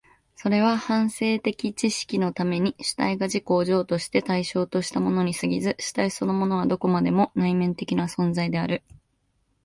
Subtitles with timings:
[0.35, 8.81] それは反省的知識のために主体が自己を譲渡して対象としたものに過ぎず、主体そのものはどこまでも内面的な存在である。